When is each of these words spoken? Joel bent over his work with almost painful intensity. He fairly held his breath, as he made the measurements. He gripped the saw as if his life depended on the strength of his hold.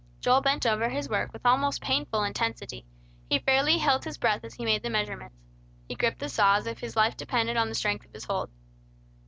Joel 0.19 0.41
bent 0.41 0.65
over 0.65 0.89
his 0.89 1.07
work 1.07 1.31
with 1.31 1.45
almost 1.45 1.79
painful 1.79 2.23
intensity. 2.23 2.87
He 3.29 3.37
fairly 3.37 3.77
held 3.77 4.03
his 4.03 4.17
breath, 4.17 4.43
as 4.43 4.55
he 4.55 4.65
made 4.65 4.81
the 4.81 4.89
measurements. 4.89 5.37
He 5.87 5.93
gripped 5.93 6.17
the 6.17 6.27
saw 6.27 6.55
as 6.55 6.65
if 6.65 6.79
his 6.79 6.95
life 6.95 7.15
depended 7.15 7.55
on 7.55 7.69
the 7.69 7.75
strength 7.75 8.07
of 8.07 8.13
his 8.13 8.23
hold. 8.25 8.49